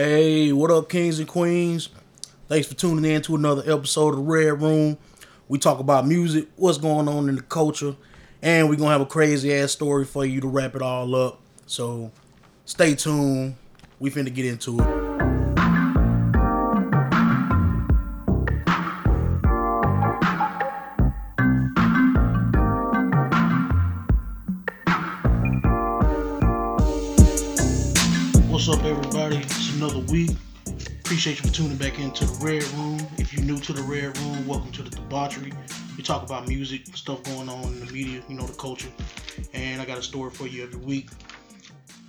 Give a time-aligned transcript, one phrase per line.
[0.00, 1.88] Hey, what up, kings and queens?
[2.46, 4.96] Thanks for tuning in to another episode of the Red Room.
[5.48, 7.96] We talk about music, what's going on in the culture,
[8.40, 11.40] and we're gonna have a crazy ass story for you to wrap it all up.
[11.66, 12.12] So
[12.64, 13.56] stay tuned.
[13.98, 14.97] We finna get into it.
[31.28, 33.06] Appreciate you for tuning back into the Red Room.
[33.18, 35.52] If you're new to the Red Room, welcome to the debauchery.
[35.94, 38.88] We talk about music, stuff going on in the media, you know, the culture.
[39.52, 41.10] And I got a story for you every week.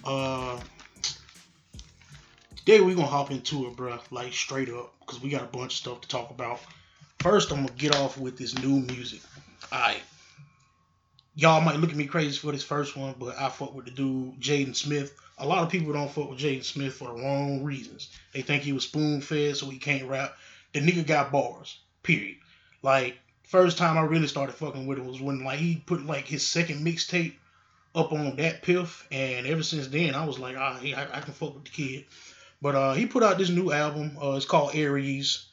[0.05, 0.57] Uh,
[2.55, 5.73] today we're gonna hop into it, bruh, like straight up, because we got a bunch
[5.73, 6.61] of stuff to talk about.
[7.19, 9.19] First, I'm gonna get off with this new music.
[9.73, 10.01] Alright.
[11.39, 13.91] Y'all might look at me crazy for this first one, but I fuck with the
[13.91, 15.17] dude, Jaden Smith.
[15.37, 18.09] A lot of people don't fuck with Jaden Smith for the wrong reasons.
[18.33, 20.35] They think he was spoon fed, so he can't rap.
[20.73, 21.79] The nigga got bars.
[22.03, 22.35] Period.
[22.83, 26.27] Like first time I really started fucking with him was when like he put like
[26.27, 27.35] his second mixtape
[27.95, 31.53] up on DatPiff, and ever since then I was like, ah, I, I can fuck
[31.53, 32.05] with the kid.
[32.61, 34.17] But uh, he put out this new album.
[34.21, 35.45] Uh, it's called Aries.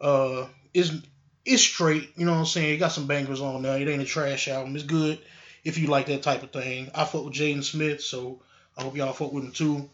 [0.00, 0.92] Uh, it's
[1.44, 2.08] it's straight.
[2.16, 2.76] You know what I'm saying?
[2.76, 3.78] It got some bangers on there.
[3.78, 4.74] It ain't a trash album.
[4.74, 5.20] It's good
[5.66, 6.88] if you like that type of thing.
[6.94, 8.40] I fuck with Jaden Smith, so
[8.78, 9.90] I hope y'all fuck with him too.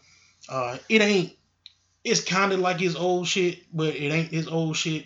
[0.47, 1.33] Uh, it ain't.
[2.03, 5.05] It's kind of like his old shit, but it ain't his old shit.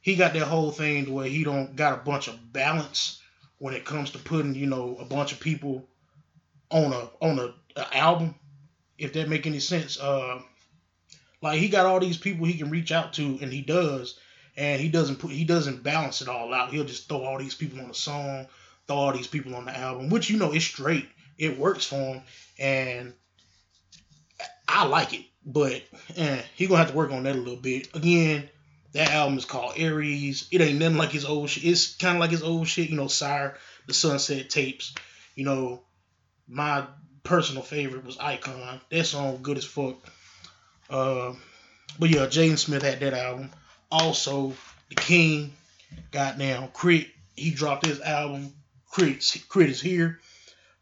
[0.00, 3.20] He got that whole thing where he don't got a bunch of balance
[3.58, 5.86] when it comes to putting, you know, a bunch of people
[6.70, 8.34] on a on a, a album.
[8.96, 10.00] If that make any sense.
[10.00, 10.40] Uh,
[11.42, 14.18] like he got all these people he can reach out to, and he does,
[14.56, 16.72] and he doesn't put he doesn't balance it all out.
[16.72, 18.46] He'll just throw all these people on a song,
[18.88, 21.08] throw all these people on the album, which you know is straight.
[21.36, 22.22] It works for him,
[22.58, 23.12] and
[24.66, 25.24] I like it.
[25.46, 25.82] But
[26.16, 27.94] eh, he gonna have to work on that a little bit.
[27.94, 28.48] Again,
[28.92, 30.48] that album is called Aries.
[30.50, 31.64] It ain't nothing like his old shit.
[31.64, 34.94] It's kind of like his old shit, you know, SYRE, the Sunset Tapes.
[35.34, 35.82] You know,
[36.48, 36.84] my
[37.22, 38.80] personal favorite was Icon.
[38.90, 39.96] That song good as fuck.
[40.90, 41.34] Uh,
[41.98, 43.50] but yeah, Jaden Smith had that album.
[43.90, 44.54] Also,
[44.88, 45.52] The King,
[46.10, 47.10] goddamn K.R.I.T.
[47.36, 48.52] He dropped his album.
[48.98, 50.18] K.R.I.T, K.R.I.T is here.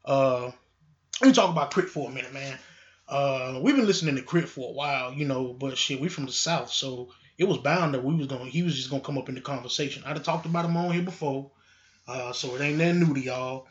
[0.04, 0.50] Uh,
[1.20, 2.58] let me talk about K.R.I.T for a minute, man.
[3.08, 6.24] Uh, we've been listening to K.R.I.T for a while, you know, but shit, we from
[6.26, 9.18] the south, so it was bound that we was gonna he was just gonna come
[9.18, 10.02] up in the conversation.
[10.06, 11.50] I'd have talked about him on here before,
[12.08, 13.66] uh, so it ain't nothing new to y'all.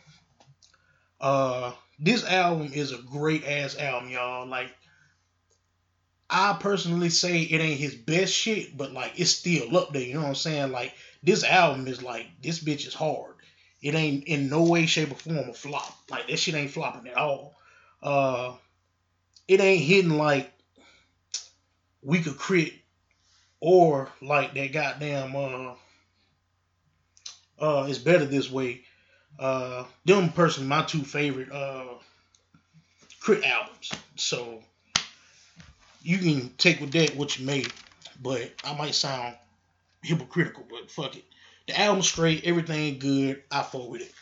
[1.19, 4.47] Uh, this album is a great ass album, y'all.
[4.47, 4.69] Like,
[6.29, 10.03] I personally say it ain't his best shit, but like it's still up there.
[10.03, 10.71] You know what I'm saying?
[10.71, 13.34] Like this album is like this bitch is hard.
[13.85, 15.95] It ain't in no way, shape, or form a flop.
[16.09, 17.55] Like that shit ain't flopping at all.
[18.01, 18.53] Uh,
[19.47, 20.51] it ain't hitting like
[22.01, 22.73] we could crit
[23.59, 25.73] or like that goddamn uh
[27.59, 28.81] uh it's better this way.
[29.37, 31.85] Uh them personally my two favorite uh
[33.23, 33.91] K.R.I.T albums.
[34.15, 34.63] So
[36.01, 37.65] you can take with that what you may,
[38.19, 39.35] but I might sound
[40.01, 41.25] hypocritical, but fuck it.
[41.67, 43.43] The album's straight, everything good.
[43.51, 44.13] I fuck with it.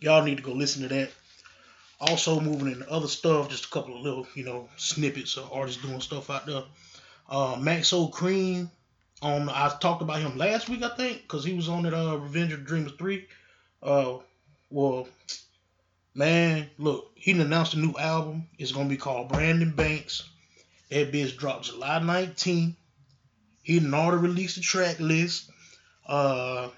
[0.00, 1.10] Y'all need to go listen to that.
[2.00, 5.82] Also moving into other stuff, just a couple of little, you know, snippets of artists
[5.82, 6.62] doing stuff out there.
[7.28, 8.70] Uh, Maxo Kream,
[9.22, 12.16] on I talked about him last week, I think, because he was on that uh,
[12.16, 13.26] Revenge of the Dreamers three.
[13.82, 14.18] Uh,
[14.70, 15.08] well,
[16.14, 18.46] man, look, he announced a new album.
[18.58, 20.28] It's gonna be called Brandon Banks.
[20.90, 22.74] That bitch dropped July 19th.
[23.62, 25.50] He done already released the track list.
[26.06, 26.68] Uh,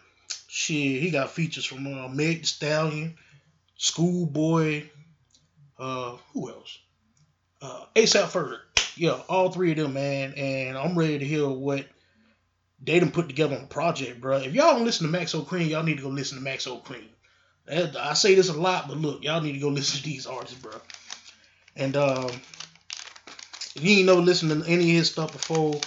[0.48, 3.16] shit, he got features from uh, Meg Stallion,
[3.76, 4.84] Schoolboy,
[5.78, 6.78] uh, who else?
[7.60, 8.59] Uh, ASAP Ferg.
[8.97, 10.32] Yeah, all three of them, man.
[10.34, 11.87] And I'm ready to hear what
[12.82, 14.38] they done put together on the project, bro.
[14.38, 17.08] If y'all don't listen to Maxo Kream, y'all need to go listen to Maxo Kream.
[17.69, 20.58] I say this a lot, but look, y'all need to go listen to these artists,
[20.58, 20.72] bro.
[21.75, 22.31] And um,
[23.75, 25.81] if you ain't never listened to any of his stuff before,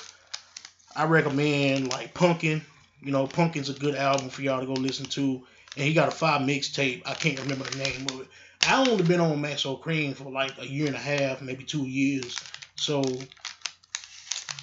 [0.95, 2.63] I recommend like Pumpkin.
[3.01, 5.43] You know, Pumpkin's a good album for y'all to go listen to.
[5.75, 7.03] And he got a five mixtape.
[7.05, 8.27] I can't remember the name of it.
[8.67, 11.85] I only been on Maxo Kream for like a year and a half, maybe two
[11.85, 12.37] years.
[12.75, 13.03] So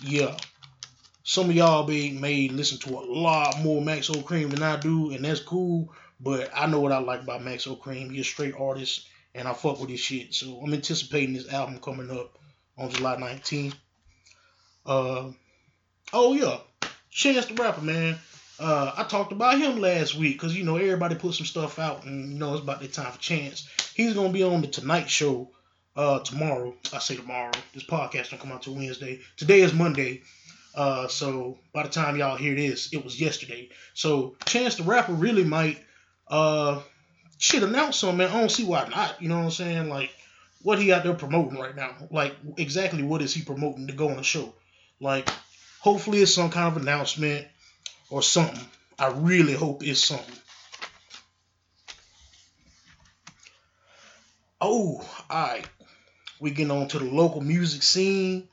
[0.02, 0.36] yeah.
[1.22, 5.10] Some of y'all be may listen to a lot more Maxo Kream than I do,
[5.10, 5.92] and that's cool.
[6.20, 8.10] But I know what I like about Maxo Kream.
[8.10, 10.34] He's a straight artist, and I fuck with his shit.
[10.34, 12.38] So I'm anticipating this album coming up
[12.78, 13.74] on July 19th.
[14.84, 15.30] Uh,
[16.12, 16.58] oh yeah,
[17.16, 18.18] Chance the Rapper, man.
[18.60, 22.04] Uh, I talked about him last week because you know everybody put some stuff out,
[22.04, 23.66] and you know it's about that time for Chance.
[23.94, 25.48] He's gonna be on the Tonight Show
[25.96, 26.74] uh, tomorrow.
[26.92, 27.52] I say tomorrow.
[27.72, 29.20] This podcast don't come out till Wednesday.
[29.38, 30.24] Today is Monday.
[30.74, 33.70] Uh, so by the time y'all hear this, it was yesterday.
[33.94, 35.82] So Chance the Rapper really might
[36.28, 36.82] uh
[37.38, 38.28] shit announce something, man.
[38.28, 39.22] I don't see why not.
[39.22, 39.88] You know what I'm saying?
[39.88, 40.10] Like
[40.62, 41.96] what he out there promoting right now.
[42.10, 44.52] Like exactly what is he promoting to go on the show?
[45.00, 45.30] Like
[45.80, 47.46] hopefully it's some kind of announcement
[48.10, 48.64] or something.
[48.98, 50.34] I really hope it's something.
[54.60, 55.68] Oh, alright.
[56.40, 58.48] We getting on to the local music scene.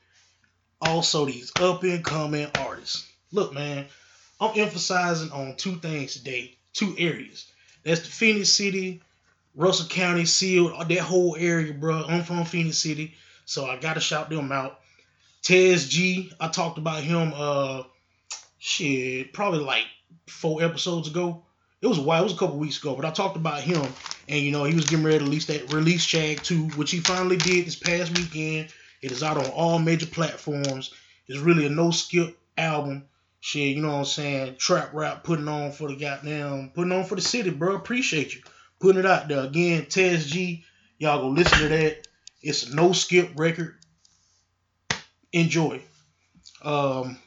[0.81, 3.10] Also, these up and coming artists.
[3.31, 3.86] Look, man,
[4.40, 7.50] I'm emphasizing on two things today, two areas.
[7.84, 9.02] That's the Phenix City,
[9.56, 12.04] Russell County, Seale, that whole area, bro.
[12.06, 13.16] I'm from Phenix City,
[13.46, 14.80] so I gotta shout them out.
[15.44, 17.84] Tez G, I talked about him uh
[18.60, 19.86] shit, probably like
[20.28, 21.44] four episodes ago.
[21.81, 23.86] It was a while, it was a couple weeks ago, but I talked about him
[24.30, 27.00] and you know he was getting ready to release that release Shag 2, which he
[27.00, 28.69] finally did this past weekend.
[29.01, 30.94] It is out on all major platforms.
[31.28, 33.04] It's really a no skip album.
[33.42, 34.56] Shit, you know what I'm saying?
[34.57, 37.75] Trap rap putting on for the goddamn putting on for the city, bro.
[37.75, 38.42] Appreciate you.
[38.80, 39.44] Putting it out there.
[39.44, 40.63] Again, Tez G.
[41.00, 42.07] Y'all go listen to that.
[42.42, 43.75] It's a no skip record.
[45.34, 45.82] Enjoy.
[46.62, 47.18] Um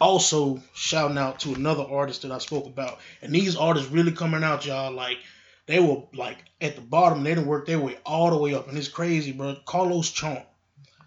[0.00, 2.98] also shouting out to another artist that I spoke about.
[3.22, 5.18] And these artists really coming out, y'all, like
[5.66, 8.68] they were like at the bottom, they didn't work their way all the way up.
[8.68, 9.56] And it's crazy, bro.
[9.66, 10.42] Carlos Charm.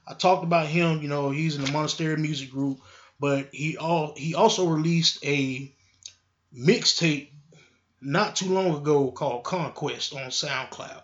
[0.07, 2.79] I talked about him, you know, he's in the Monastery Music Group,
[3.19, 5.71] but he all he also released a
[6.57, 7.29] mixtape
[8.01, 11.01] not too long ago called Conquest on SoundCloud.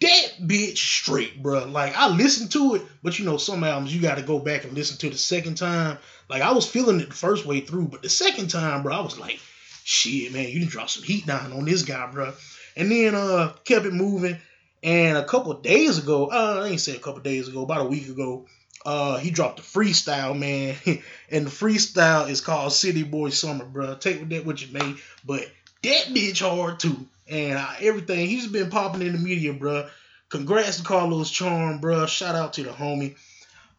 [0.00, 1.66] That bitch straight, bro.
[1.66, 4.72] Like I listened to it, but you know, some albums you gotta go back and
[4.72, 5.98] listen to the second time.
[6.28, 9.00] Like I was feeling it the first way through, but the second time, bro, I
[9.00, 9.38] was like,
[9.84, 12.32] shit, man, you didn't drop some heat down on this guy, bro.
[12.76, 14.38] And then uh kept it moving.
[14.82, 17.88] And a couple days ago, uh, I ain't say a couple days ago, about a
[17.88, 18.46] week ago,
[18.86, 20.76] uh, he dropped a freestyle, man.
[21.30, 23.94] and the freestyle is called City Boy Summer, bro.
[23.96, 24.94] Take that what you may,
[25.26, 25.46] but
[25.82, 27.06] that bitch hard too.
[27.30, 29.88] And everything he's been popping in the media, bro.
[30.28, 32.06] Congrats to Carlos Charm, bro.
[32.06, 33.16] Shout out to the homie.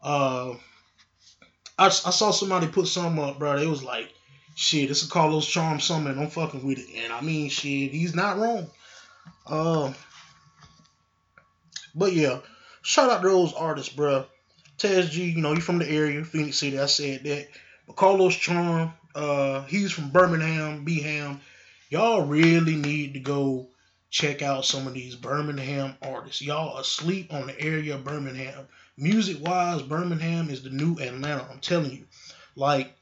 [0.01, 0.51] Uh,
[1.77, 3.57] I, I saw somebody put something up, bro.
[3.57, 4.11] It was like,
[4.55, 7.03] shit, this is Carlos Charm and I'm fucking with it.
[7.03, 8.67] And I mean, shit, he's not wrong.
[9.45, 9.93] Uh,
[11.95, 12.39] but yeah,
[12.81, 14.25] shout out to those artists, bro.
[14.77, 16.79] Tez G, you know, you from the area, Phenix City.
[16.79, 17.47] I said that.
[17.87, 21.39] But Carlos Charm, uh, he's from Birmingham, Beham.
[21.91, 23.67] Y'all really need to go
[24.09, 26.41] check out some of these Birmingham artists.
[26.41, 28.65] Y'all asleep on the area of Birmingham.
[28.95, 31.45] Music wise, Birmingham is the new Atlanta.
[31.51, 32.05] I'm telling you.
[32.55, 32.95] Like,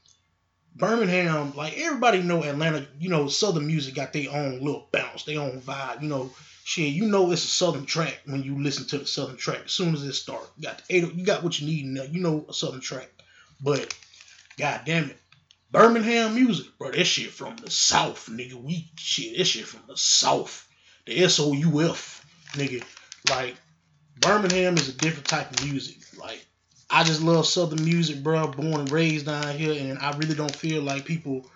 [0.74, 5.40] Birmingham, like everybody know Atlanta, you know, Southern music got their own little bounce, their
[5.40, 6.02] own vibe.
[6.02, 6.32] You know,
[6.64, 9.66] shit, you know it's a Southern track when you listen to the Southern track.
[9.66, 11.86] As soon as it starts, you got the eight, oh, you got what you need
[11.86, 12.02] now.
[12.02, 13.08] You know a Southern track,
[13.60, 13.96] but
[14.58, 15.18] god damn it,
[15.72, 18.54] Birmingham music, bro, that shit from the South, nigga.
[18.54, 20.66] We shit, that shit from the South,
[21.06, 22.82] the S O U F, nigga.
[23.28, 23.54] Like
[24.20, 25.98] Birmingham is a different type of music.
[26.18, 26.44] Like
[26.90, 28.48] I just love Southern music, bro.
[28.48, 31.46] Born and raised down here, and I really don't feel like people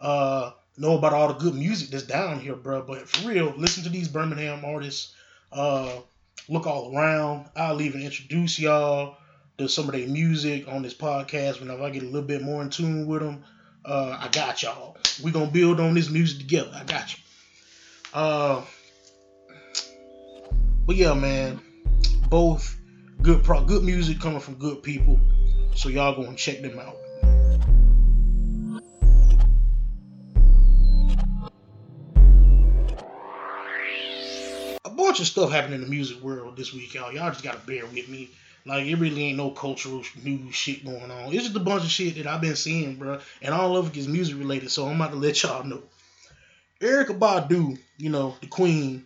[0.00, 2.82] uh know about all the good music that's down here, bro.
[2.82, 5.14] But for real, listen to these Birmingham artists.
[5.52, 6.00] Uh,
[6.48, 7.48] look all around.
[7.56, 9.16] I'll even introduce y'all
[9.58, 12.62] to some of their music on this podcast whenever I get a little bit more
[12.62, 13.44] in tune with them.
[13.84, 14.96] Uh, I got y'all.
[15.22, 16.70] We gonna build on this music together.
[16.74, 17.22] I got you.
[18.14, 18.62] Uh,
[20.86, 21.60] but yeah, man,
[22.30, 22.78] both
[23.20, 25.20] good pro, good music coming from good people.
[25.74, 26.96] So y'all go and check them out.
[34.86, 37.12] A bunch of stuff happened in the music world this week, y'all.
[37.12, 38.30] Y'all just gotta bear with me.
[38.66, 41.32] Like it really ain't no cultural new shit going on.
[41.32, 43.96] It's just a bunch of shit that I've been seeing, bro, and all of it
[43.96, 44.70] is music related.
[44.70, 45.82] So I'm about to let y'all know.
[46.80, 49.04] Erykah Badu, you know the queen.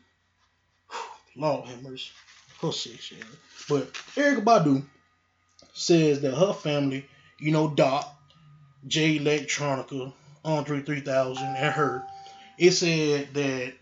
[1.37, 2.11] Lord have mercy.
[3.69, 4.85] But Erykah Badu
[5.73, 7.07] says that her family,
[7.41, 8.15] you know, Doc,
[8.87, 10.13] Jay Electronica,
[10.45, 12.05] Andre 3000, and her,
[12.59, 13.75] it said that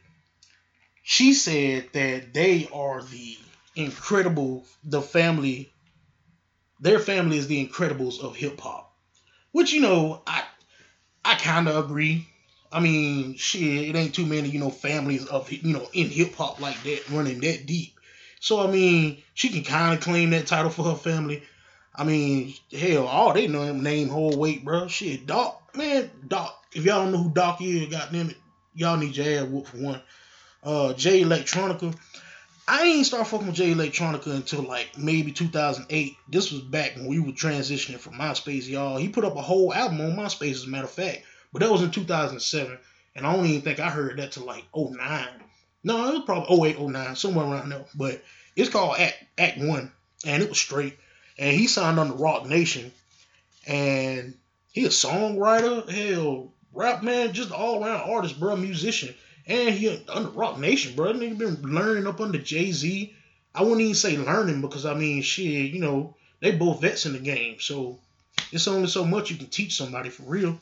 [1.03, 3.39] she said that they are the
[3.77, 5.73] incredible, the family,
[6.81, 8.93] their family is the incredibles of hip hop.
[9.53, 10.43] Which, you know, I
[11.25, 12.29] I kind of agree.
[12.73, 16.35] I mean, shit, it ain't too many, you know, families of, you know, in hip
[16.35, 17.99] hop like that running that deep.
[18.41, 21.43] So, I mean, she can kind of claim that title for her family.
[21.95, 24.89] I mean, hell, all they know him name whole weight, bro.
[24.89, 26.65] Shit, Doc, man, Doc.
[26.75, 28.37] If y'all don't know who Doc is, goddamn it,
[28.75, 30.03] y'all need your ass whooped for one
[30.67, 31.97] uh, Jay Electronica.
[32.69, 36.17] I ain't start fucking with Jay Electronica until like maybe 2008.
[36.29, 38.97] This was back when we were transitioning from MySpace, y'all.
[38.97, 41.23] He put up a whole album on MySpace, as a matter of fact.
[41.53, 42.79] But that was in 2007.
[43.15, 45.29] And I don't even think I heard that till like 09.
[45.85, 47.85] No, it was probably 08, 09, somewhere around there.
[47.95, 48.23] But
[48.57, 49.93] it's called Act, Act 1.
[50.27, 50.99] And it was straight.
[51.39, 52.91] And he signed under Roc Nation.
[53.69, 54.35] And
[54.73, 59.15] he a songwriter, hell, rap man, just all around artist, bro, musician.
[59.47, 61.13] And he under Roc Nation, bro.
[61.13, 63.15] Nigga been learning up under Jay Z.
[63.55, 67.13] I wouldn't even say learning because I mean, shit, you know, they both vets in
[67.13, 67.99] the game, so
[68.53, 70.59] it's only so much you can teach somebody for real.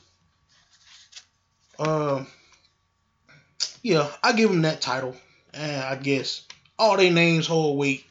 [1.79, 2.27] Um,
[3.83, 5.17] yeah, I give them that title,
[5.53, 6.47] and I guess
[6.79, 8.05] all their names hold weight.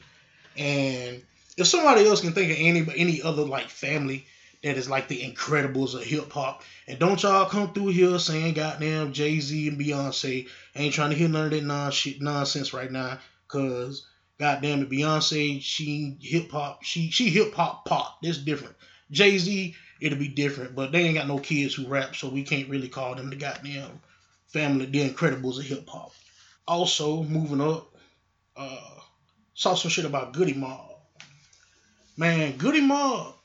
[0.58, 1.24] And
[1.56, 4.26] if somebody else can think of any any other like family
[4.64, 6.64] that is like the Incredibles of hip hop.
[6.88, 10.48] And don't y'all come through here saying goddamn Jay Z and Beyonce.
[10.76, 13.20] Ain't trying to hear none of that non shit nonsense right now.
[13.48, 14.08] Cause
[14.40, 18.18] goddamn it, Beyonce, she hip hop, she she hip hop pop.
[18.22, 18.76] That's different.
[19.12, 22.44] Jay Z, it'll be different, but they ain't got no kids who rap, so we
[22.44, 24.00] can't really call them the goddamn
[24.48, 26.12] family, the Incredibles of hip hop.
[26.68, 27.96] Also, moving up,
[28.56, 29.00] uh,
[29.54, 30.90] saw some shit about Goodie Mob.
[32.18, 33.36] Man, Goodie Mob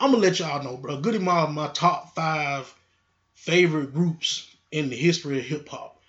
[0.00, 0.98] I'm gonna let y'all know, bro.
[0.98, 2.72] Goodie Mob, my top five
[3.34, 5.99] favorite groups in the history of hip hop.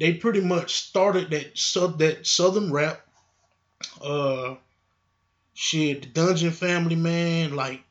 [0.00, 3.02] They pretty much started that sub that southern rap.
[4.02, 4.54] Uh,
[5.52, 7.54] shit, the Dungeon Family, man.
[7.54, 7.82] Like,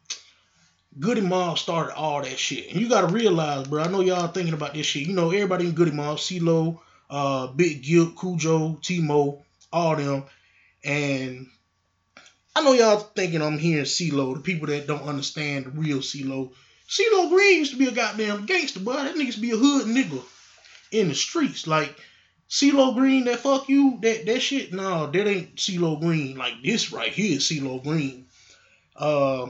[1.00, 3.84] Goodie Mob started all that shit, and you gotta realize, bro.
[3.84, 5.08] I know y'all thinking about this shit.
[5.08, 6.80] You know, everybody in Goodie Mob, CeeLo,
[7.12, 10.24] uh, Big Gipp, Khujo, T-Mo, all them,
[10.84, 11.46] and
[12.56, 16.54] I know y'all thinking I'm hearing CeeLo, the people that don't understand the real CeeLo.
[16.90, 18.94] CeeLo Green used to be a goddamn gangster, boy.
[18.94, 20.24] That nigga used to be a hood nigga
[20.92, 21.68] in the streets.
[21.68, 21.96] Like,
[22.50, 26.36] CeeLo Green, that fuck you, that that shit, no, that ain't CeeLo Green.
[26.38, 28.26] Like, this right here is CeeLo Green.
[28.96, 29.50] Uh,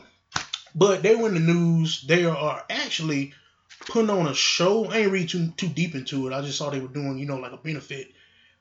[0.76, 2.04] but they were in the news.
[2.04, 3.34] They are actually
[3.88, 4.86] putting on a show.
[4.86, 6.34] I ain't read too, too deep into it.
[6.34, 8.12] I just saw they were doing, you know, like a benefit.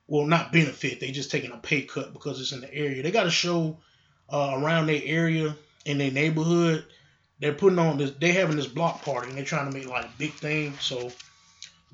[0.07, 0.99] Well, not benefit.
[0.99, 3.03] They just taking a pay cut because it's in the area.
[3.03, 3.77] They got a show
[4.29, 5.55] uh, around their area
[5.85, 6.85] in their neighborhood.
[7.39, 8.11] They're putting on this.
[8.19, 10.73] They having this block party and they're trying to make like a big thing.
[10.79, 11.11] So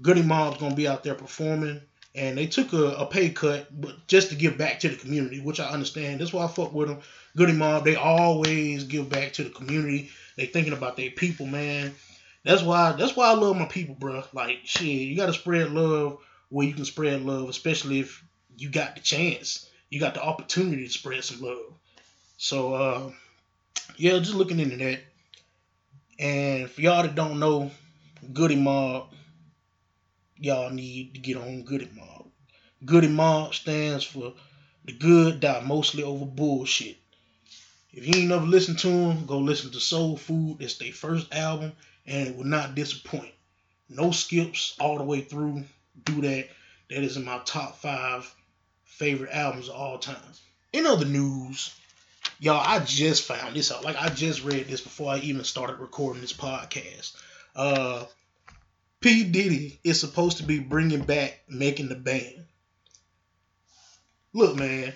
[0.01, 1.81] Goodie Mob's gonna be out there performing,
[2.13, 5.39] and they took a, a, pay cut, but just to give back to the community,
[5.39, 6.19] which I understand.
[6.19, 6.99] That's why I fuck with them.
[7.35, 10.09] Goodie Mob, they always give back to the community.
[10.37, 11.93] They thinking about their people, man.
[12.43, 12.93] That's why.
[12.93, 14.23] That's why I love my people, bro.
[14.33, 18.23] Like shit, you gotta spread love where you can spread love, especially if
[18.57, 21.73] you got the chance, you got the opportunity to spread some love.
[22.37, 23.11] So uh,
[23.97, 24.99] yeah, just looking into that.
[26.19, 27.71] And for y'all that don't know,
[28.33, 29.07] Goodie Mob,
[30.37, 32.27] y'all need to get on Goodie Mob.
[32.85, 34.33] Goodie Mob stands for
[34.83, 36.97] the good die mostly over bullshit.
[37.91, 40.57] If you ain't never listened to them, go listen to Soul Food.
[40.59, 41.71] It's their first album,
[42.05, 43.33] and it will not disappoint.
[43.89, 45.63] No skips all the way through.
[46.03, 46.49] Do that.
[46.89, 48.31] That is in my top five
[48.83, 50.33] favorite albums of all time.
[50.73, 51.73] In other news,
[52.39, 53.85] Y'all, I just found this out.
[53.85, 57.15] Like I just read this before I even started recording this podcast.
[57.55, 58.03] Uh,
[59.01, 62.45] P Diddy is supposed to be bringing back making the band.
[64.33, 64.93] Look, man,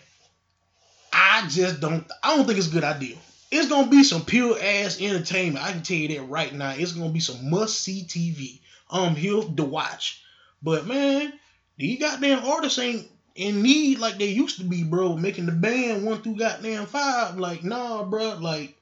[1.13, 2.05] I just don't.
[2.23, 3.17] I don't think it's a good idea.
[3.51, 5.65] It's gonna be some pure ass entertainment.
[5.65, 6.71] I can tell you that right now.
[6.71, 8.59] It's gonna be some must see TV.
[8.91, 10.23] I'm um, here to watch.
[10.61, 11.33] But man,
[11.77, 16.05] these goddamn artists ain't in need like they used to be, bro, making the band
[16.05, 17.37] one through goddamn five.
[17.37, 18.75] Like, nah, bro, like,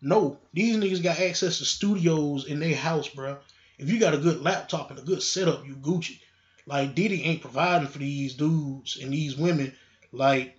[0.00, 0.38] no.
[0.52, 3.38] These niggas got access to studios in their house, bro.
[3.78, 6.18] If you got a good laptop and a good setup, you Gucci.
[6.66, 9.72] Like, Diddy ain't providing for these dudes and these women
[10.12, 10.58] like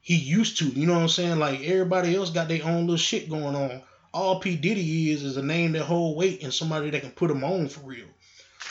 [0.00, 0.66] he used to.
[0.66, 1.38] You know what I'm saying?
[1.38, 3.82] Like, everybody else got their own little shit going on.
[4.12, 4.56] All P.
[4.56, 7.68] Diddy is is a name that hold weight and somebody that can put them on
[7.68, 8.06] for real.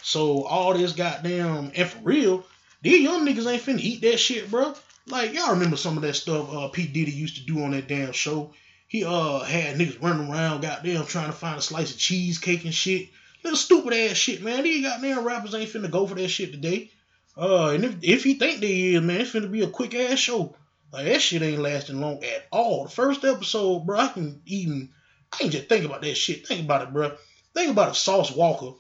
[0.02, 2.46] So all this goddamn and for real,
[2.82, 4.74] these young niggas ain't finna eat that shit, bro.
[5.06, 7.88] Like y'all remember some of that stuff uh P Diddy used to do on that
[7.88, 8.54] damn show.
[8.88, 12.74] He uh had niggas running around, goddamn, trying to find a slice of cheesecake and
[12.74, 13.10] shit.
[13.56, 14.64] Stupid ass shit, man.
[14.64, 16.92] These goddamn rappers ain't finna go for that shit today.
[17.38, 20.20] Uh, and if if you think they is, man, it's finna be a quick ass
[20.20, 20.56] show.
[20.92, 22.86] Like that shit ain't lasting long at all.
[22.86, 24.90] The first episode, bro, I can even
[25.34, 26.48] I can just think about that shit.
[26.48, 27.16] Think about it, bro.
[27.54, 28.76] Think about if Sauce Walka,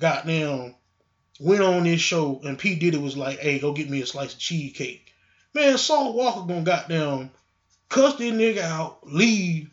[0.00, 0.74] goddamn,
[1.40, 2.74] went on this show and P.
[2.74, 5.12] Diddy was like, hey, go get me a slice of cheesecake.
[5.54, 7.30] Man, Sauce Walka gonna goddamn
[7.88, 9.70] cuss this nigga out, leave,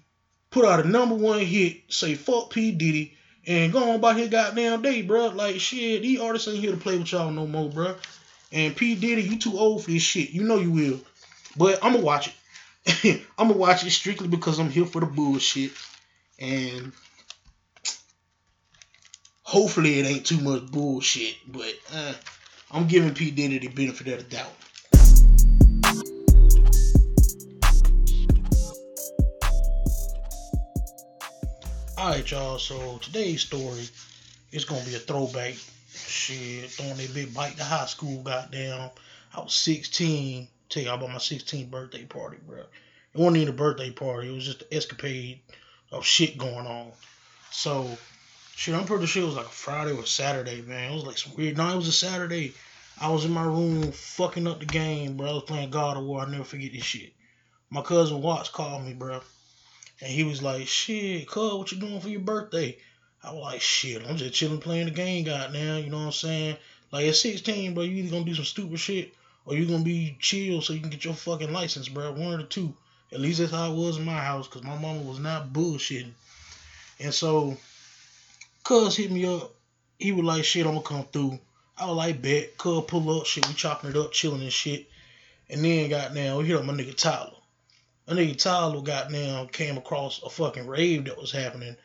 [0.52, 2.72] put out a number one hit, say fuck P.
[2.72, 3.18] Diddy,
[3.48, 5.28] and go on about his goddamn day, bro.
[5.28, 7.96] Like shit, these artists ain't here to play with y'all no more, bro.
[8.52, 8.96] And P.
[8.96, 10.32] Diddy, you too old for this shit.
[10.32, 11.00] You know you will.
[11.56, 13.22] But I'm gonna watch it.
[13.38, 15.72] I'm gonna watch it strictly because I'm here for the bullshit,
[16.40, 16.92] and
[19.44, 21.36] hopefully it ain't too much bullshit.
[21.48, 22.14] But uh,
[22.72, 24.54] I'm giving P Diddy the benefit of the doubt.
[32.02, 32.58] Alright, y'all.
[32.58, 33.88] So today's story
[34.52, 35.54] is gonna be a throwback.
[35.94, 38.24] Shit, throwing a big bike to high school.
[38.24, 38.90] Goddamn,
[39.36, 40.48] I was 16.
[40.68, 42.62] Tell y'all about my 16th birthday party, bro.
[42.62, 42.68] It
[43.14, 44.30] wasn't even a birthday party.
[44.30, 45.42] It was just an escapade
[45.92, 46.92] of shit going on.
[47.52, 47.96] So,
[48.56, 50.94] shit, I'm pretty sure it was like a Friday or Saturday, man.
[50.94, 51.58] It was like some weird.
[51.58, 52.56] No, it was a Saturday.
[53.00, 55.30] I was in my room fucking up the game, bro.
[55.30, 56.22] I was playing God of War.
[56.22, 57.14] I never forget this shit.
[57.70, 59.22] My cousin Watts called me, bro.
[60.02, 62.78] And he was like, shit, cuz, what you doing for your birthday?
[63.24, 65.84] I was like, shit, I'm just chilling playing the game, goddamn.
[65.84, 66.58] You know what I'm saying?
[66.92, 69.14] Like at 16, bro, you either gonna do some stupid shit
[69.46, 72.12] or you gonna be chill so you can get your fucking license, bro.
[72.14, 72.74] One of the two.
[73.12, 76.14] At least that's how it was in my house, cause my mama was not bullshitting.
[77.00, 77.58] And so,
[78.64, 79.54] cuz hit me up.
[80.00, 81.40] He was like, shit, I'm gonna come through.
[81.78, 82.58] I was like, bet.
[82.58, 83.48] Cuz pull up, shit.
[83.48, 84.90] We chopping it up, chilling and shit.
[85.50, 87.34] And then, goddamn, we hit up my nigga Tyler.
[88.08, 91.76] A nigga Tyler got goddamn came across a fucking rave that was happening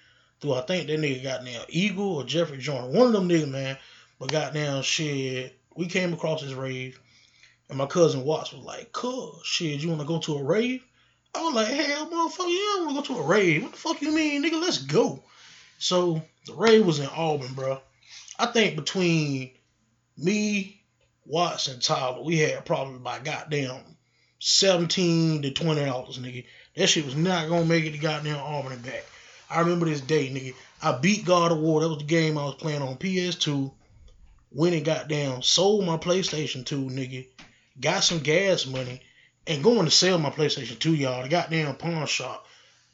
[0.41, 2.89] through I think that nigga goddamn Eagle or Jeffrey Joyner.
[2.89, 3.79] One of them niggas, man.
[4.19, 5.59] But got goddamn shit.
[5.77, 6.99] We came across this rave.
[7.69, 10.83] And my cousin Watts was like, Cuz, shit, you wanna go to a rave?
[11.35, 13.63] I was like, hell motherfucker, yeah, I wanna go to a rave.
[13.63, 14.61] What the fuck you mean, nigga?
[14.61, 15.23] Let's go.
[15.79, 17.81] So the rave was in Auburn, bro.
[18.39, 19.51] I think between
[20.17, 20.83] me,
[21.27, 23.96] Watts, and Tyler, we had probably by goddamn
[24.39, 26.45] 17 to 20 dollars, nigga.
[26.77, 29.05] That shit was not gonna make it to goddamn Auburn and back.
[29.49, 30.55] I remember this day, nigga.
[30.83, 31.81] I beat God of War.
[31.81, 33.73] That was the game I was playing on PS2.
[34.53, 37.27] Went and goddamn sold my PlayStation 2, nigga.
[37.81, 39.01] Got some gas money
[39.47, 41.23] and going to sell my PlayStation 2, y'all.
[41.23, 42.47] The goddamn pawn shop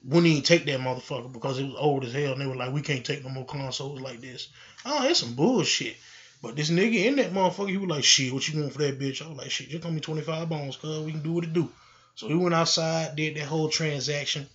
[0.04, 2.32] wouldn't even take that motherfucker because it was old as hell.
[2.32, 4.48] And they were like, we can't take no more consoles like this.
[4.84, 5.96] Oh, it's some bullshit.
[6.42, 8.98] But this nigga in that motherfucker, he was like, shit, what you want for that
[8.98, 9.24] bitch?
[9.24, 11.52] I was like, shit, just give me 25 bones, cuz we can do what it
[11.52, 11.70] do.
[12.16, 14.48] So we went outside, did that whole transaction,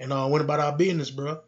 [0.00, 1.40] and uh, went about our business, bro.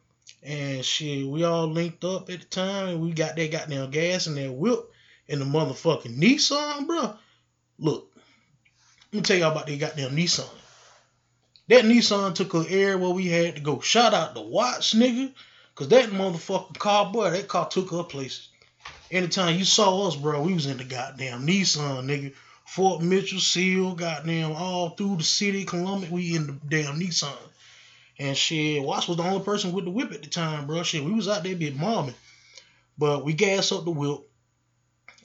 [0.44, 4.28] And shit, we all linked up at the time, and we got that goddamn gas
[4.28, 4.80] and that whip
[5.26, 7.14] in the motherfucking Nissan, bro.
[7.80, 8.12] Look,
[9.12, 10.48] let me tell y'all about that goddamn Nissan.
[11.66, 13.80] That Nissan took an air where we had to go.
[13.80, 15.32] Shout out to Watts, nigga.
[15.74, 18.49] Cause that motherfucking car, boy, that car took her places.
[19.10, 22.32] Anytime you saw us, bro, we was in the goddamn Nissan, nigga.
[22.64, 27.36] Fort Mitchell, Seale, goddamn, all through the city, Columbia, we in the damn Nissan.
[28.20, 30.84] And shit, Watts was the only person with the whip at the time, bro.
[30.84, 32.14] Shit, we was out there be momming.
[32.96, 34.20] But we gas up the whip.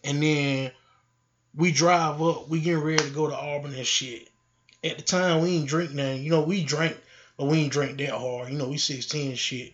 [0.04, 0.71] And then
[1.54, 2.50] we drive up.
[2.50, 4.28] We getting ready to go to Auburn and shit.
[4.84, 6.24] At the time, we ain't drink nothing.
[6.24, 6.98] You know, we drank,
[7.38, 8.50] but we ain't drink that hard.
[8.50, 9.74] You know, we 16 and shit.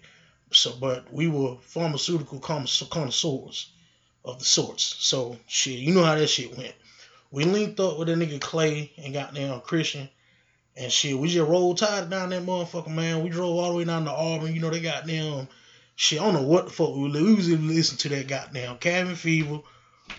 [0.51, 3.71] So, but we were pharmaceutical connoisseurs
[4.23, 4.95] of the sorts.
[4.99, 6.73] So shit, you know how that shit went.
[7.31, 10.09] We linked up with a nigga Clay and got down Christian.
[10.75, 13.23] And shit, we just rolled tied down that motherfucker, man.
[13.23, 14.53] We drove all the way down to Auburn.
[14.53, 15.47] You know, they got down
[15.95, 16.21] shit.
[16.21, 17.23] I don't know what the fuck we were.
[17.23, 19.59] We was even listening to that goddamn Cabin Fever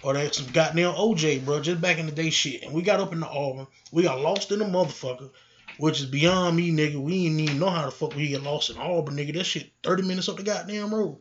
[0.03, 1.61] or that some goddamn OJ, bro.
[1.61, 2.63] Just back in the day shit.
[2.63, 3.67] And we got up in the Auburn.
[3.93, 5.31] We got lost in the motherfucker,
[5.79, 7.01] which is beyond me, nigga.
[7.01, 9.35] We didn't even know how the fuck we get lost in Auburn, nigga.
[9.35, 11.19] That shit 30 minutes up the goddamn road.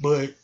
[0.00, 0.34] But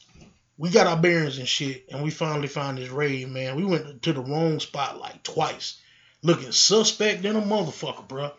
[0.59, 3.55] we got our bearings and shit, and we finally found this raid, man.
[3.55, 5.81] We went to the wrong spot like twice,
[6.23, 8.33] looking suspect than a motherfucker, bro.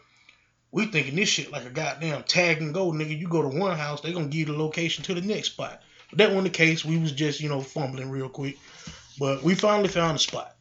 [0.72, 3.18] We thinking this shit like a goddamn tag and go, nigga.
[3.18, 5.82] You go to one house, they gonna give you the location to the next spot.
[6.10, 6.84] But that wasn't the case.
[6.84, 8.58] We was just, you know, fumbling real quick.
[9.18, 10.56] But we finally found the spot.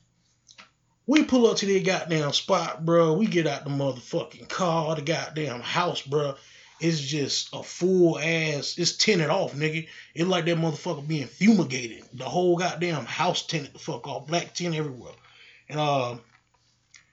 [1.07, 3.15] We pull up to the goddamn spot, bro.
[3.15, 6.37] We get out the motherfucking car, the goddamn house, bro
[6.81, 8.77] it's just a full ass.
[8.79, 9.89] It's tinted off, nigga.
[10.15, 12.05] It like that motherfucker being fumigated.
[12.13, 15.15] The whole goddamn house tinted the fuck off, black tint everywhere.
[15.69, 16.17] And uh,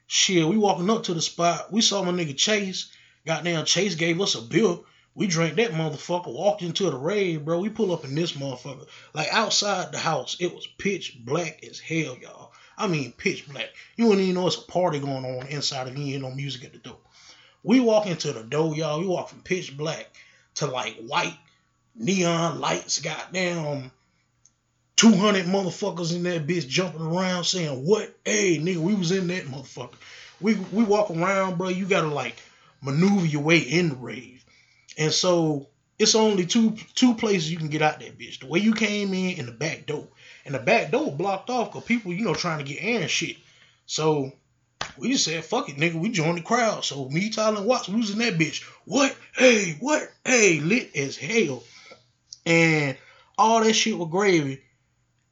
[0.08, 1.72] shit, we walking up to the spot.
[1.72, 2.92] We saw my nigga Chase.
[3.26, 4.86] Goddamn Chase gave us a bill.
[5.16, 6.34] We drank that motherfucker.
[6.34, 7.60] Walked into the rave, bro.
[7.60, 8.86] We pull up in this motherfucker.
[9.14, 12.52] Like outside the house, it was pitch black as hell, y'all.
[12.78, 13.70] I mean, pitch black.
[13.96, 16.14] You wouldn't even know it's a party going on inside of you.
[16.14, 16.98] Ain't no music at the door.
[17.66, 19.00] We walk into the door, y'all.
[19.00, 20.06] We walk from pitch black
[20.56, 21.36] to like white
[21.96, 23.00] neon lights.
[23.00, 23.92] Goddamn,
[24.96, 28.16] two hundred motherfuckers in that bitch jumping around saying what?
[28.24, 29.96] Hey, nigga, we was in that motherfucker.
[30.40, 31.70] We we walk around, bro.
[31.70, 32.36] You gotta like
[32.84, 34.46] maneuver your way in the rave,
[34.96, 38.42] and so it's only two two places you can get out that bitch.
[38.42, 40.08] The way you came in and the back door,
[40.46, 43.38] and the back door blocked off because people, you know, trying to get and shit.
[43.88, 44.34] So
[44.98, 45.96] We just said, fuck it, nigga.
[45.96, 46.86] We joined the crowd.
[46.86, 48.64] So me, Tyler, and Watts, we was in that bitch.
[48.86, 49.16] What?
[49.36, 50.10] Hey, what?
[50.24, 51.64] Hey, lit as hell.
[52.46, 52.98] And
[53.38, 54.62] all that shit was gravy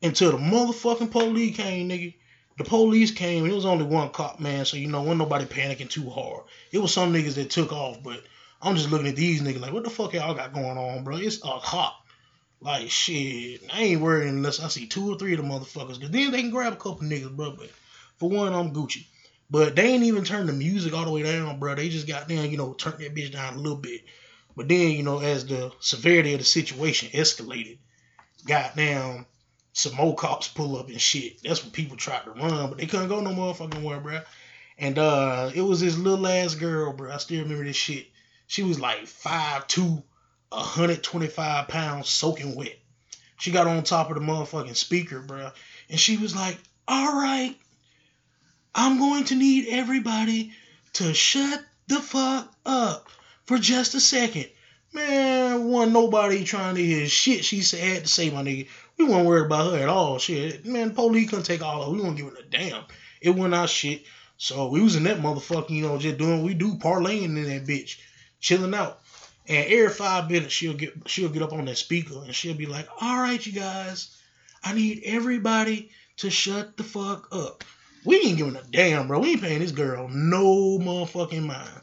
[0.01, 2.13] until the motherfucking police came, nigga.
[2.57, 3.45] The police came.
[3.45, 4.65] It was only one cop, man.
[4.65, 6.43] So you know, wasn't nobody panicking too hard.
[6.71, 8.21] It was some niggas that took off, but
[8.61, 11.17] I'm just looking at these niggas like, what the fuck y'all got going on, bro?
[11.17, 11.95] It's a cop.
[12.61, 15.99] Like shit, I ain't worried unless I see two or three of the motherfuckers.
[15.99, 17.51] Cause then they can grab a couple niggas, bro.
[17.57, 17.69] But
[18.17, 19.05] for one, I'm Gucci.
[19.53, 21.75] But they ain't even turned the music all the way down, bro.
[21.75, 24.01] They just got down, you know, turned that bitch down a little bit.
[24.55, 27.77] But then, you know, as the severity of the situation escalated,
[28.47, 29.27] goddamn,
[29.71, 31.43] some more cops pull up and shit.
[31.43, 34.21] That's when people tried to run, but they couldn't go no motherfucking where, bro.
[34.79, 37.11] And uh, it was this little ass girl, bro.
[37.11, 38.07] I still remember this shit.
[38.47, 40.03] She was like 5'2",
[40.49, 42.79] 125 pounds, soaking wet.
[43.37, 45.51] She got on top of the motherfucking speaker, bro.
[45.91, 47.55] And she was like, all right,
[48.75, 50.51] I'm going to need everybody
[50.93, 53.07] to shut the fuck up
[53.45, 54.47] for just a second.
[54.93, 58.67] Man, wasn't nobody trying to hear shit she said had to say, my nigga.
[58.97, 60.19] We weren't worried about her at all.
[60.19, 60.65] Shit.
[60.65, 61.93] Man, police couldn't take all of her.
[61.93, 62.83] We weren't giving a damn.
[63.21, 64.03] It wasn't our shit.
[64.37, 67.65] So we was in that motherfucker, you know, just doing we do parlaying in that
[67.65, 67.97] bitch,
[68.39, 68.99] chilling out.
[69.47, 72.65] And every five minutes she'll get she'll get up on that speaker and she'll be
[72.65, 74.15] like, All right, you guys,
[74.63, 77.63] I need everybody to shut the fuck up.
[78.05, 79.19] We ain't giving a damn, bro.
[79.19, 81.81] We ain't paying this girl no motherfucking mind.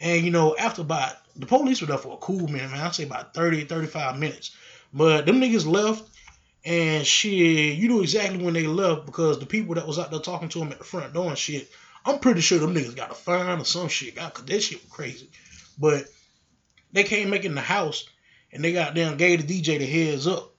[0.00, 2.80] And you know, after about the police were there for a cool minute, man.
[2.80, 4.56] I'd say about 30, 35 minutes.
[4.92, 6.08] But them niggas left
[6.64, 10.20] and shit, you knew exactly when they left because the people that was out there
[10.20, 11.70] talking to them at the front door and shit,
[12.04, 14.16] I'm pretty sure them niggas got a fine or some shit.
[14.16, 15.30] God, cause that shit was crazy.
[15.78, 16.06] But
[16.92, 18.08] they came making the house
[18.52, 20.49] and they got down gave the DJ the heads up.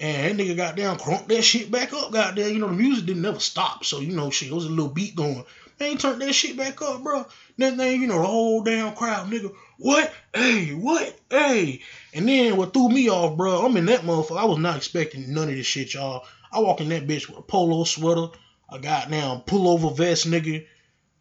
[0.00, 2.52] And that nigga got down, crunked that shit back up, goddamn.
[2.52, 3.84] You know, the music didn't never stop.
[3.84, 5.44] So, you know, shit, it was a little beat going.
[5.78, 7.26] Man, turned that shit back up, bro.
[7.58, 9.54] That thing, you know, the whole damn crowd, nigga.
[9.76, 10.10] What?
[10.34, 11.18] Hey, what?
[11.28, 11.82] Hey.
[12.14, 14.38] And then what threw me off, bro, I'm in that motherfucker.
[14.38, 16.24] I was not expecting none of this shit, y'all.
[16.50, 18.28] I walk in that bitch with a polo sweater,
[18.70, 20.66] a goddamn pullover vest, nigga.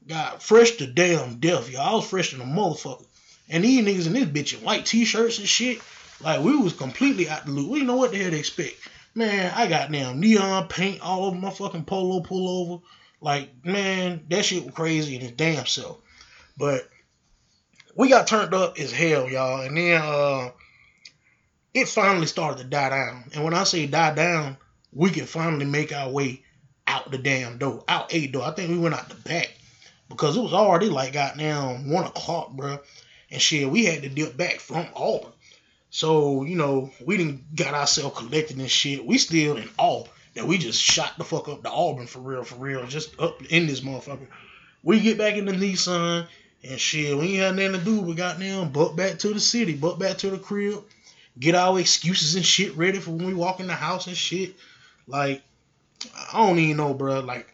[0.08, 1.82] Got fresh to damn death, y'all.
[1.82, 3.06] I was fresh than a motherfucker.
[3.50, 5.82] And these niggas in this bitch in white t-shirts and shit.
[6.22, 7.70] Like we was completely out the loop.
[7.70, 8.76] We know what the hell to expect.
[9.16, 12.82] Man, I got damn neon paint all over my fucking polo pullover.
[13.22, 16.00] Like, man, that shit was crazy in its damn self.
[16.58, 16.88] But
[17.96, 19.62] we got turned up as hell, y'all.
[19.62, 20.52] And then uh
[21.74, 23.32] it finally started to die down.
[23.34, 24.58] And when I say die down,
[24.92, 26.44] we could finally make our way
[26.88, 27.84] out the damn door.
[27.88, 28.44] Out a door.
[28.44, 29.54] I think we went out the back.
[30.10, 32.80] Because it was already like goddamn one o'clock, bro.
[33.30, 35.32] And shit, we had to dip back from Auburn.
[35.90, 39.06] So, you know, we didn't got ourselves collected and shit.
[39.06, 42.44] We still in awe that we just shot the fuck up to Auburn for real,
[42.44, 42.86] for real.
[42.86, 44.28] Just up in this motherfucker.
[44.84, 46.28] We get back in the Nissan
[46.64, 49.40] and shit, we ain't had nothing to do We got goddamn buck back to the
[49.40, 50.84] city, buck back to the crib,
[51.40, 54.56] get our excuses and shit ready for when we walk in the house and shit.
[55.08, 55.42] Like,
[56.34, 57.22] I don't even know, bro.
[57.22, 57.48] Like,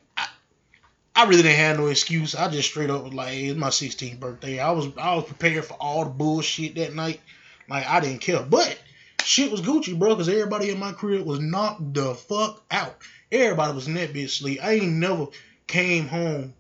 [1.16, 2.36] I really didn't have no excuse.
[2.36, 4.60] I just straight up was like, hey, it's my 16th birthday.
[4.60, 7.22] I was I was prepared for all the bullshit that night.
[7.70, 8.42] Like I didn't care.
[8.42, 8.80] But
[9.24, 12.98] shit was Gucci, bro, because everybody in my crib was knocked the fuck out.
[13.32, 14.60] Everybody was in that bitch sleep.
[14.64, 15.28] I ain't never
[15.68, 16.54] came home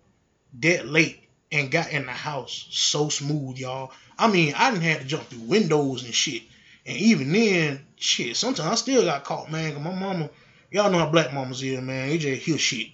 [0.61, 3.91] that late and got in the house so smooth, y'all.
[4.17, 6.43] I mean, I didn't have to jump through windows and shit.
[6.85, 9.73] And even then, shit, sometimes I still got caught, man.
[9.73, 10.29] Cause my mama,
[10.71, 12.09] y'all know how black mamas is, man.
[12.09, 12.89] They just hear shit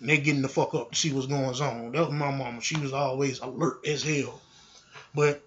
[0.00, 1.92] and they getting the fuck up to see what's going on.
[1.92, 2.60] That was my mama.
[2.60, 4.40] She was always alert as hell.
[5.14, 5.45] But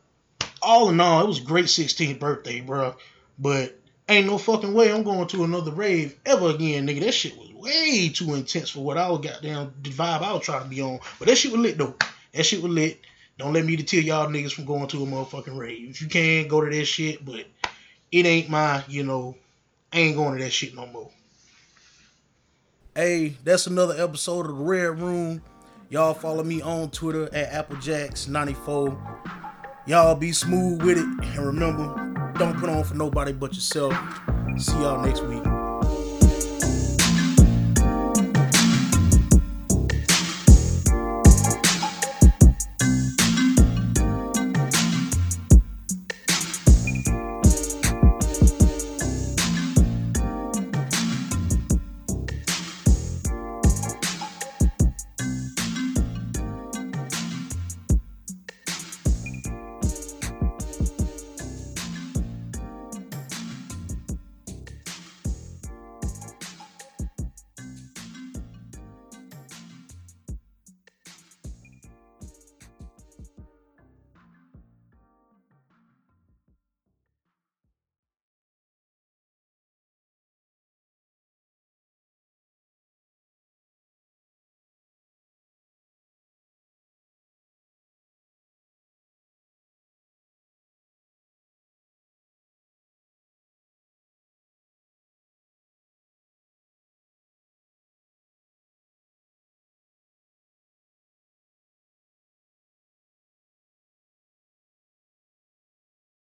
[0.61, 2.95] all in all, it was great 16th birthday, bro.
[3.37, 7.01] But ain't no fucking way I'm going to another rave ever again, nigga.
[7.01, 10.43] That shit was way too intense for what I was goddamn the vibe I was
[10.43, 10.99] trying to be on.
[11.19, 11.95] But that shit was lit though.
[12.33, 12.99] That shit was lit.
[13.37, 15.89] Don't let me deter y'all niggas from going to a motherfucking rave.
[15.91, 17.45] If you can, go to that shit, but
[18.11, 19.35] it ain't my, you know,
[19.93, 21.09] I ain't going to that shit no more.
[22.95, 25.41] Hey, that's another episode of the Red Room.
[25.89, 29.48] Y'all follow me on Twitter at Applejacks94.
[29.89, 31.35] Y'all be smooth with it.
[31.35, 31.87] And remember,
[32.37, 33.91] don't put on for nobody but yourself.
[34.55, 35.41] See y'all next week.